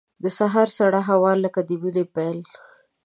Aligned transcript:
د 0.23 0.25
سهار 0.37 0.67
سړه 0.77 1.01
هوا 1.09 1.31
لکه 1.43 1.59
د 1.67 1.69
مینې 1.81 2.03
پیل. 2.15 2.39